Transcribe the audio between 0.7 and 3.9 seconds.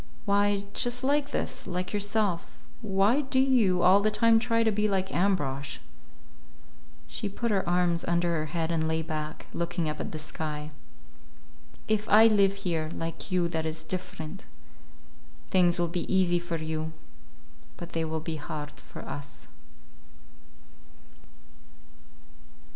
just like this; like yourself. Why do you